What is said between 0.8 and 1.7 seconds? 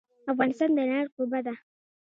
انار کوربه دی.